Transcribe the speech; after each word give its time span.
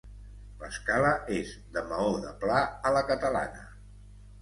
L'escala 0.63 1.11
és 1.37 1.53
de 1.77 1.85
maó 1.93 2.09
de 2.25 2.35
pla 2.47 2.65
a 2.91 2.97
la 2.99 3.07
catalana. 3.15 3.73